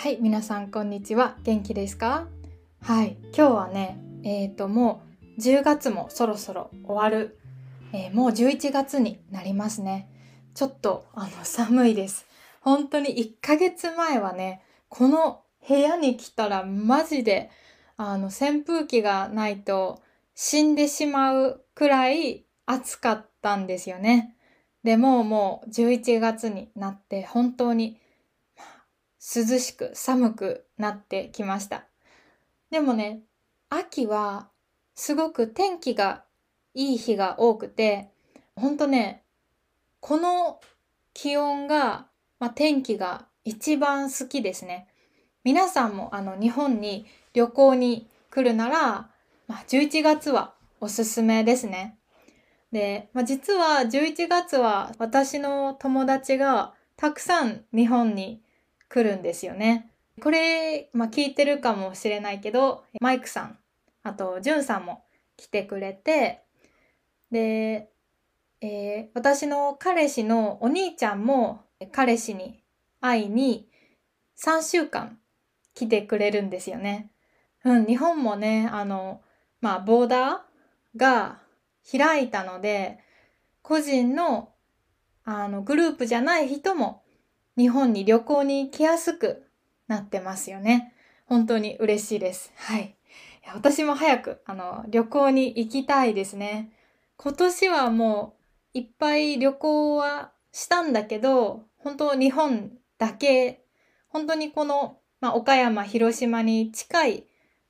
[0.00, 1.36] はい、皆さんこんにちは。
[1.42, 2.28] 元気ですか？
[2.82, 5.02] はい、今日はね、えっ、とも
[5.36, 7.36] う10月もそろそろ終わる。
[7.92, 10.08] えーもう11月になりますね。
[10.54, 12.26] ちょっとあの寒いです。
[12.60, 17.50] 本当に1ヶ月前はね、この部屋に来たらマジで
[17.96, 20.00] あの扇風機がないと
[20.36, 24.36] 死んでしまうくらい暑かったんですよね。
[24.84, 27.98] でももう11月になって本当に
[29.20, 31.84] 涼しく寒くなってきました。
[32.70, 33.22] でもね、
[33.70, 34.48] 秋は
[34.94, 36.24] すごく天気が
[36.74, 38.10] いい日が多くて、
[38.56, 39.24] ほんとね、
[40.00, 40.60] この
[41.14, 42.06] 気温が、
[42.38, 44.88] まあ、天気が一番好きですね。
[45.44, 49.10] 皆さんもあの日本に旅行に来るなら、
[49.46, 51.98] まあ、11月はおすすめですね。
[52.72, 58.42] で、まあ、実は11月は私の友達がたくさん日本に
[58.88, 59.90] 来るんですよね。
[60.20, 63.58] これ、まあ、聞いてるかもしれないけど、マイクさん、
[64.02, 65.04] あと、ジュンさんも
[65.36, 66.42] 来てくれて、
[67.30, 67.90] で、
[68.60, 72.64] えー私の彼氏のお兄ちゃんも彼氏に
[73.00, 73.68] 会いに
[74.36, 75.18] 3週間
[75.74, 77.12] 来てくれるんですよね。
[77.64, 79.22] うん、日本もね、あの、
[79.60, 81.40] まあ、ボーダーが
[81.90, 82.98] 開いたので、
[83.62, 84.52] 個人の、
[85.24, 87.02] あの、グループじゃない人も
[87.58, 89.42] 日本に旅行に来やすく
[89.88, 90.94] なってますよね。
[91.26, 92.52] 本当に嬉しいです。
[92.54, 92.82] はい。
[92.82, 96.70] いや私も早く、あの、旅行に行きたいですね。
[97.16, 98.36] 今年はも
[98.74, 103.64] ういっぱい旅行はしたんだけど、本当日本だけ、
[104.08, 107.24] 本当にこの、まあ、岡山、広島に近い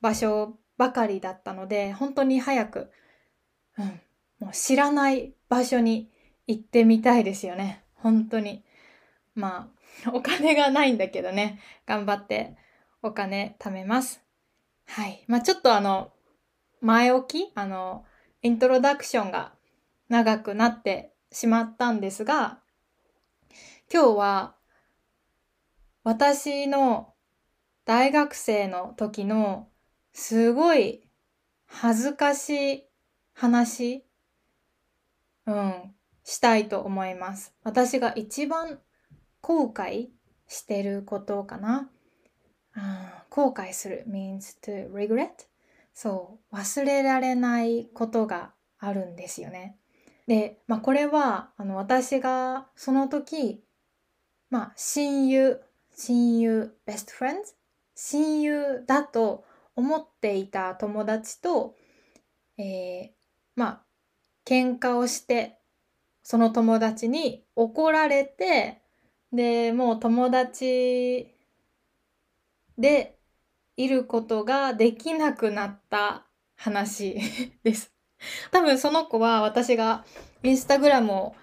[0.00, 2.92] 場所ばかりだったので、本当に早く、
[3.76, 4.00] うん、
[4.38, 6.08] もう知らない場所に
[6.46, 7.82] 行ってみたいですよね。
[7.94, 8.62] 本当に。
[9.34, 9.70] ま
[10.06, 12.56] あ、お金がないんだけどね、頑張って
[13.02, 14.22] お金貯めます。
[14.86, 15.24] はい。
[15.26, 16.12] まあちょっとあの、
[16.80, 18.04] 前置きあの、
[18.42, 19.52] イントロダクションが
[20.08, 22.60] 長くなってしまったんですが、
[23.92, 24.54] 今日は
[26.04, 27.14] 私の
[27.84, 29.68] 大学生の時の
[30.12, 31.02] すごい
[31.66, 32.84] 恥ずかしい
[33.34, 34.04] 話、
[35.46, 37.54] うん、したいと思います。
[37.62, 38.80] 私が一番
[39.42, 40.08] 後悔
[40.48, 41.90] してることかな。
[43.28, 45.28] 後悔する means to regret
[45.92, 49.76] そう忘れられないことがあるんですよね。
[50.26, 53.62] で、まあ、これはあの私がその時、
[54.48, 55.60] まあ、親友
[55.96, 57.54] 親友 best friends
[57.94, 59.44] 親友だと
[59.76, 61.76] 思っていた友達と、
[62.56, 63.22] えー
[63.54, 63.82] まあ
[64.44, 65.58] 喧嘩をして
[66.22, 68.81] その友達に怒られて
[69.32, 71.34] でもう友達
[72.78, 73.16] で
[73.76, 76.26] いることができなくなった
[76.56, 77.16] 話
[77.64, 77.92] です。
[78.50, 80.04] 多分その子は私が
[80.42, 81.34] インスタグラムを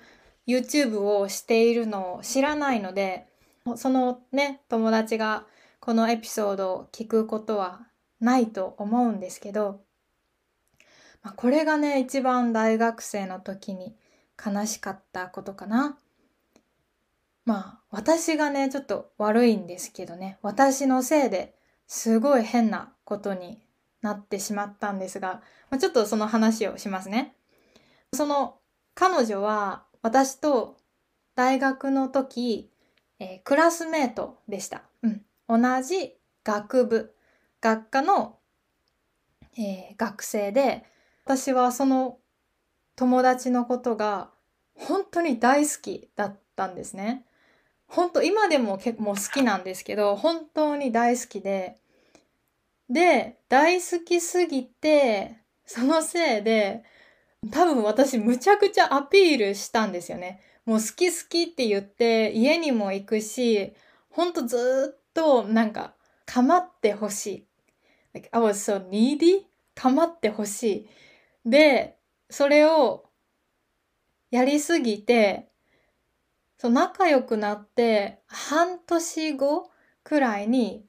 [0.47, 3.27] YouTube をしているのを知らないので
[3.75, 5.45] そのね友達が
[5.79, 7.81] このエピソードを聞くことは
[8.19, 9.81] ないと思うんですけど、
[11.23, 13.95] まあ、これがね一番大学生の時に
[14.44, 15.97] 悲しかったことかな。
[17.50, 21.56] まあ私がねちょっと悪いんですけどね私のせいで
[21.88, 23.60] すごい変なことに
[24.04, 27.34] なってしまったんですが、まあ、ちょっとその話をしますね。
[28.14, 28.60] その
[28.94, 30.78] 彼女は私と
[31.34, 32.70] 大学の時、
[33.20, 34.84] えークラスメートでした。
[35.02, 37.16] うん、同じ学部、
[37.62, 38.38] 学科の、
[39.58, 40.86] えー学生で、
[41.26, 42.20] 私はその
[42.96, 44.30] 友達のことが
[44.76, 47.26] 本当に大好きだったんですね。
[47.89, 51.77] 本当今でも結構好きなんですけど本当に大好きで
[52.89, 56.83] で大好きすぎてそのせいで
[57.51, 60.41] 多分私むちゃくちゃアピールしたんですよね。
[60.66, 63.73] もう好き好きって言って家にも行くし
[64.09, 65.94] 本当ずっとなんか
[66.25, 67.45] 構ってほしい。
[68.13, 69.45] Like, I was so needy?
[69.75, 70.63] 構ってほし
[71.45, 71.50] い。
[71.50, 71.97] で
[72.30, 73.06] それを
[74.31, 75.49] やりすぎて
[76.59, 79.71] そう仲良くなって半年後
[80.03, 80.85] くらいに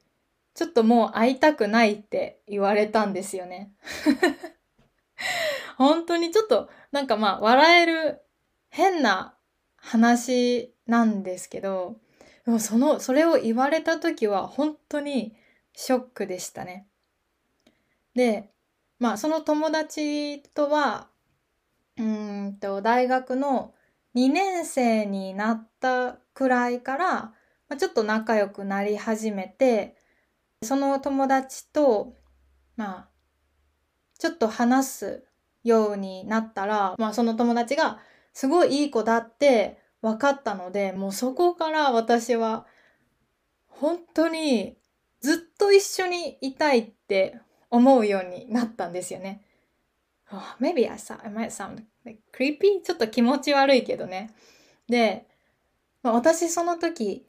[0.53, 3.71] ちょっともう会いたくないって言われたんですよね。
[5.77, 8.21] 本当にちょっとなんかまあ笑える
[8.69, 9.37] 変な
[9.77, 11.95] 話なんですけど
[12.45, 15.37] でもそのそれを言われた時は本当に
[15.73, 16.85] ショックでしたね。
[18.13, 18.51] で
[18.99, 21.07] まあその友達とは
[21.97, 23.73] うんと大学の
[24.15, 27.33] 2年生になったくらいから、ま
[27.69, 29.95] あ、ちょっと仲良くなり始めて、
[30.63, 32.17] その友達と、
[32.75, 33.09] まあ、
[34.19, 35.23] ちょっと話す
[35.63, 37.99] ようになったら、まあその友達が
[38.33, 42.65] すごいいい子だって分かったので、もうそこから私は
[43.67, 44.77] 本当に
[45.21, 49.43] ずっと一緒にいたいって思うようになったんですよね。
[50.31, 52.81] Oh, maybe I, sound, I might sound like creepy?
[52.83, 54.33] ちょっと気持ち悪いけどね。
[54.87, 55.25] で、
[56.03, 57.25] 私その時、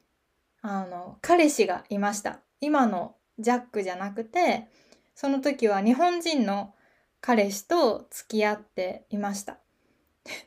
[0.62, 2.40] あの、彼氏がいました。
[2.60, 4.68] 今のジャックじゃなくて、
[5.14, 6.74] その時は日本人の
[7.20, 9.58] 彼氏と付き合っていました。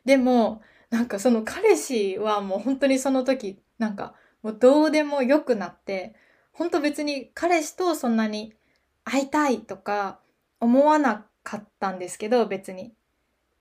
[0.05, 6.15] でも、なんかその彼氏はもう本当にその時、なんかもうどうでもよくなって、
[6.51, 8.53] 本当別に彼氏とそんなに
[9.03, 10.19] 会いたいとか
[10.59, 12.93] 思わなかったんですけど、別に。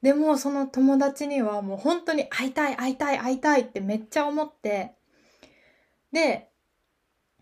[0.05, 4.93] でもその友達にはもう本当に会いたい会いたい会いたいってめっちゃ思って、
[6.13, 6.51] で、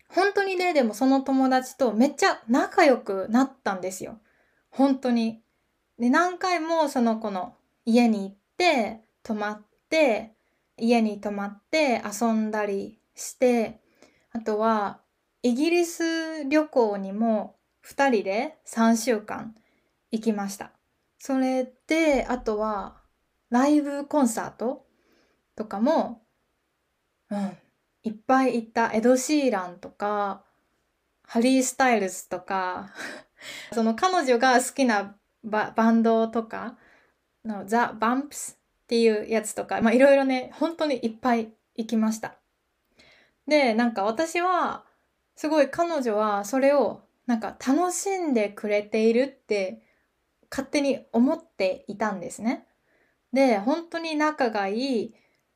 [0.07, 4.17] 本当にね、でもその友達とめっちゃ仲良くなったんですよ。
[4.69, 5.41] 本当に。
[5.99, 10.31] で、何回もその子の家に行って、泊まって、
[10.77, 13.81] 家に泊まって遊んだりして、
[14.31, 15.01] あとは、
[15.41, 19.53] イギリス旅行にも2人で3週間
[20.11, 20.71] 行きました。
[21.25, 22.97] それで、あとは、
[23.49, 24.85] ライブコンサート
[25.55, 26.21] とかも、
[27.29, 27.57] うん、
[28.03, 30.43] いっぱい行ったエド・シーランとか、
[31.25, 32.89] ハリー・スタイルズとか、
[33.71, 35.15] その彼女が好きな
[35.45, 36.77] バンドとか、
[37.45, 42.35] のザ・バンプスっていうやつとか、まあいろいろね、本当にいっぱい行きました。
[43.47, 44.83] で、なんか私は、
[45.37, 49.92] すごい彼女はそれをなんか楽しんでくれているって
[50.53, 52.67] 勝手に思っていたんですね。
[53.31, 55.15] で、本当に仲がいい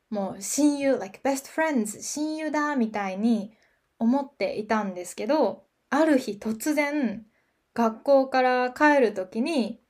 [0.10, 3.54] もう親友、like best friends、親友だみたいに
[4.00, 7.26] 思っていたんですけど、ある日突然、
[7.74, 9.82] 学校から帰る時に、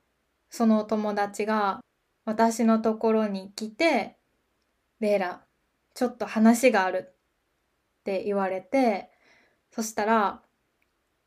[0.50, 1.80] その友達が
[2.24, 4.18] 私のところに来て、
[5.00, 5.44] レイラ、
[5.94, 7.14] ちょっと話がある
[8.00, 9.10] って言われて、
[9.70, 10.42] そしたら、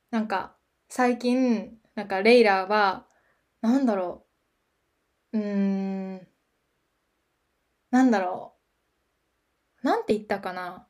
[0.09, 0.57] なんか、
[0.89, 3.05] 最近、なんかレイラは、
[3.61, 4.25] なんだろ
[5.33, 5.43] う、うー
[6.21, 6.27] ん、
[7.91, 8.55] なんだろ
[9.83, 10.87] う、なんて言ったかな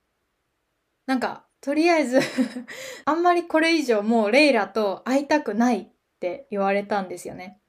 [1.05, 2.19] なんか、とりあえず
[3.05, 5.89] あんまりこれ以上もうレイラと会いたくないっ
[6.19, 7.61] て言われたんですよね。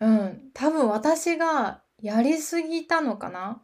[0.00, 0.50] うん。
[0.54, 3.62] 多分私がやりすぎたのかな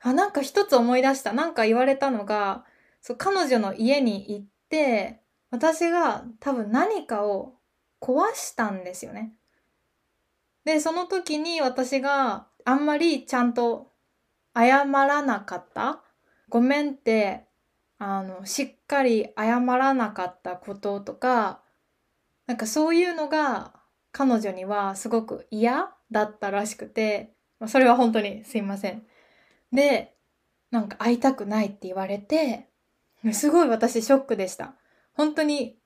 [0.00, 1.32] あ、なんか一つ思い出した。
[1.32, 2.64] なんか言われたのが、
[3.00, 7.58] そう、彼女の家に行って、私が多分何かを
[8.00, 9.34] 壊したんですよね。
[10.64, 13.92] で、その時に私があんまりちゃんと
[14.54, 16.02] 謝らなかった
[16.48, 17.46] ごめんって、
[17.98, 21.62] あの、しっかり謝らなかったこととか、
[22.46, 23.72] なんかそういうのが
[24.12, 27.34] 彼女にはすごく嫌だったらしくて、
[27.66, 29.06] それは本当にすいません。
[29.72, 30.14] で、
[30.70, 32.68] なんか会いたくないって言われて、
[33.32, 34.74] すごい私ショックでした。
[35.14, 35.78] 本当に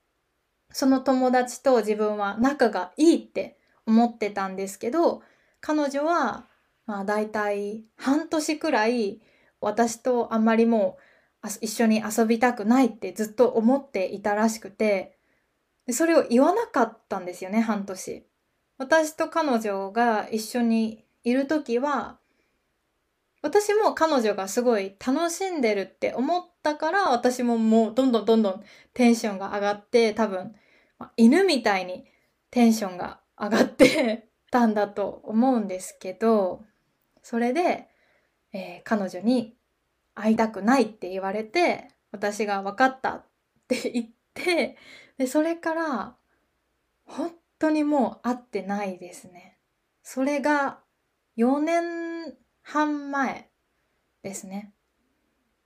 [0.70, 3.56] その友達と自分は仲がいいって
[3.86, 5.22] 思ってたんですけど、
[5.60, 6.46] 彼女は
[6.86, 9.20] まあ大体半年くらい
[9.60, 10.98] 私とあんまりも
[11.44, 15.18] う一緒に遊びたくないってずっと思っていたらしくて、
[15.90, 18.26] それを言わなかったんですよね、半年。
[18.78, 22.19] 私と彼女が一緒にいる時は、
[23.43, 30.55] 私も彼女がすごい楽しんでるって思ったから私ももうどんどんどんどんテンションが上がって多分、
[31.16, 32.06] 犬みたいに
[32.50, 36.64] テンションが上がってたんだと思うんですけど
[37.22, 37.88] それで、
[38.52, 39.56] えー、彼女に
[40.14, 43.26] 会いたくないって言われて、私が分かったっ
[43.69, 44.76] て言って、
[45.19, 46.16] で、それから、
[47.05, 49.58] 本当にもう会ってないですね。
[50.02, 50.81] それが
[51.36, 53.50] 4年半前
[54.22, 54.72] ですね。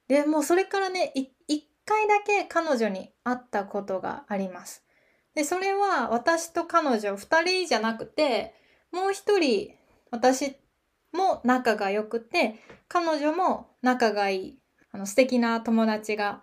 [0.09, 4.85] で、もうそれからね、1回だけ彼女に会ったことがあります。
[5.35, 8.55] で、それは私と彼女2人じゃなくて、
[8.93, 9.75] もう1人
[10.11, 10.57] 私
[11.13, 12.57] も仲が良くて、
[12.89, 14.59] 彼女も仲がいい、
[14.93, 16.43] あの素敵な友達が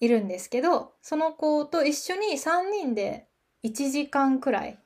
[0.00, 3.28] いるんですけど、その子と一緒に3人で
[3.64, 4.78] 1時間くらい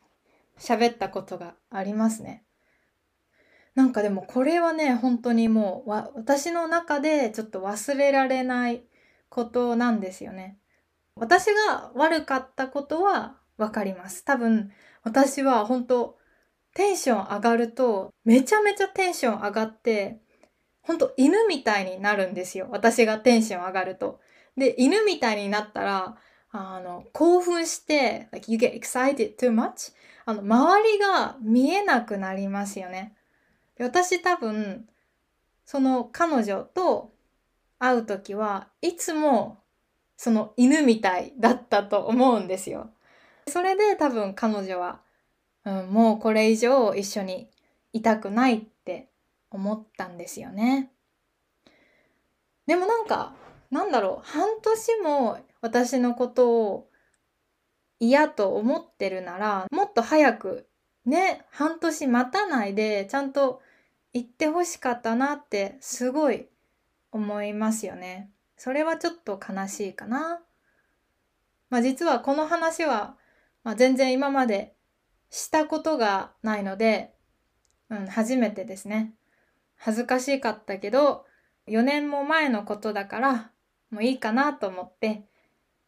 [0.59, 2.45] 喋ったことがありますね。
[3.75, 8.85] なんかでもこれはね、本当にもう私の中でちょっと忘れられない
[9.29, 10.59] ことなんですよね。
[11.17, 14.25] 私が悪かったことはわかります。
[14.25, 14.71] 多分
[15.03, 16.19] 私は本当
[16.75, 20.21] テンション上がると、めちゃめちゃテンション上がって、
[20.83, 22.69] ほんと犬みたいになるんですよ。
[22.71, 24.21] 私がテンション上がると。
[24.59, 26.17] で、犬みたいになったら、
[26.51, 29.95] あの、興奮して、like you get excited too much?
[30.27, 33.17] あの、周りが見えなくなりますよね。
[33.79, 34.87] 私多分、
[35.65, 37.15] その彼女と
[37.79, 39.63] 会う時はいつも
[40.17, 42.91] その犬みたいだったと思うんですよ。
[43.49, 45.01] それで多分彼女は、
[45.65, 47.49] うん、もうこれ以上一緒に
[47.93, 49.09] いたくないって
[49.51, 50.91] 思ったんですよね。
[52.67, 53.35] でもなんか、
[53.71, 56.91] なんだろう、半年も私のことを
[58.01, 60.69] 嫌と思ってるなら、もっと早く
[61.05, 63.63] ね、半年待たないでちゃんと
[64.13, 66.49] 言ってほしかったなってすごい
[67.13, 68.31] 思いますよね。
[68.57, 70.41] それはちょっと悲しいかな。
[71.71, 73.17] まあ実はこの話は、
[73.65, 74.75] まあ、全然今まで
[75.31, 77.15] したことがないので、
[77.91, 79.15] うん、初めてですね。
[79.77, 81.27] 恥ずかしかったけど、
[81.67, 83.51] 4年も前のことだから、
[83.91, 85.25] もういいかなと思って、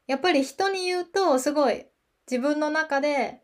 [0.06, 1.86] やっぱり人に言うとすごい
[2.28, 3.42] 自分の中で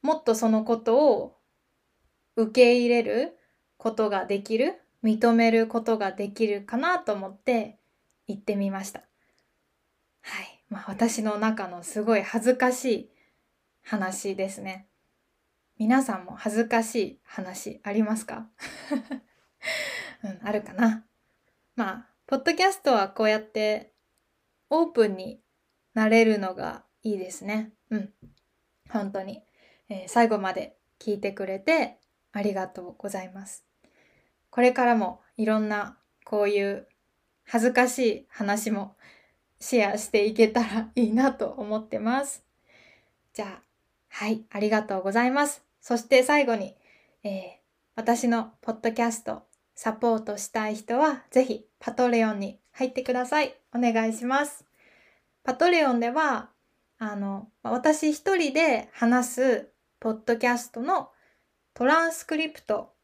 [0.00, 1.36] もっとそのことを
[2.36, 3.36] 受け入れる
[3.76, 7.78] ことができる認めることができるかなと思って
[8.26, 9.00] 言ってみました。
[10.22, 10.64] はい。
[10.68, 13.10] まあ私の中のすごい恥ずかしい
[13.82, 14.86] 話ですね。
[15.78, 18.46] 皆さんも恥ずかしい話ありますか？
[20.22, 21.06] うん、あるかな？
[21.76, 23.94] まあ、ポッドキャストはこうやって
[24.68, 25.40] オープンに
[25.94, 27.72] なれるのがいいですね。
[27.88, 28.14] うん。
[28.90, 29.42] 本当に。
[29.88, 31.98] えー、最後まで聞いてくれて
[32.32, 33.64] ありがとうございます。
[34.50, 36.86] これからもいろんなこういう
[37.44, 38.96] 恥ずかしい話も
[39.58, 42.44] シェアしていけたらいいなと思ってます。
[43.32, 43.62] じゃあ、
[44.08, 45.64] はい、ありがとうございます。
[45.80, 46.76] そして最後に、
[47.22, 47.52] えー、
[47.96, 49.42] 私のポッドキャスト
[49.74, 53.54] サポートしたい人はぜひパトレオンに入ってください。
[53.74, 54.64] お願いします。
[55.42, 56.50] パトレオンでは、
[56.98, 61.10] あの、私一人で話すポッドキャストの
[61.74, 62.94] トランスクリプト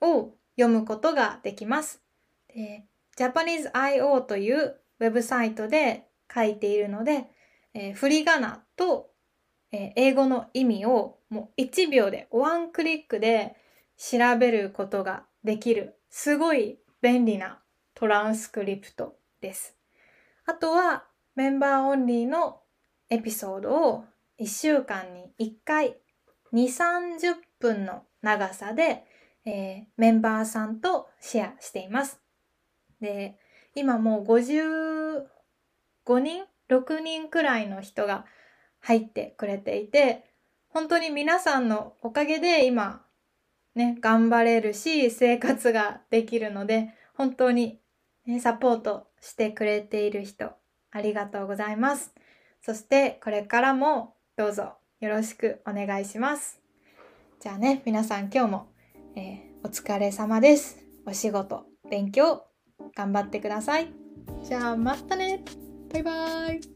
[0.00, 2.02] を読むことができます。
[2.48, 2.84] で
[3.16, 7.26] Japanese.io というウェブサイトで書いているので、
[7.74, 9.10] えー、振り仮名と、
[9.72, 13.56] えー、英語の意味をもう1秒でワンクリックで
[13.96, 17.60] 調べることができるすごい便利な
[17.94, 19.76] トランスクリプトです。
[20.46, 22.60] あとはメンバーオンリーの
[23.10, 24.04] エピソードを
[24.40, 25.96] 1週間に1回
[26.52, 29.04] 2、30分の長さで、
[29.46, 32.20] えー、メンバーさんとシェアしています。
[33.00, 33.38] で、
[33.74, 35.26] 今もう55
[36.18, 38.26] 人 ?6 人くらいの人が
[38.80, 40.24] 入ってくれていて、
[40.68, 43.02] 本当に皆さんのおかげで今、
[43.74, 47.78] ね、頑張れるし、生活ができるので、本当に、
[48.26, 50.52] ね、サポートしてくれている人、
[50.90, 52.12] ありがとうございます。
[52.62, 56.60] そしてこれからもどうぞよろしくお願いします。
[57.38, 58.68] じゃあね、皆さん今日も、
[59.16, 60.76] えー、お疲れ様です。
[61.06, 62.44] お仕事、勉強、
[62.94, 63.88] 頑張ってください。
[64.42, 65.42] じゃあまたね
[65.90, 66.75] バイバーイ